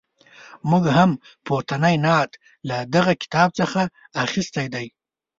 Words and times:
موږ 0.69 0.83
هم 0.97 1.11
پورتنی 1.45 1.95
نعت 2.05 2.31
له 2.67 2.77
دغه 2.95 3.13
کتاب 3.21 3.49
څخه 3.59 3.81
اخیستی 4.25 4.67
دی. 4.73 4.87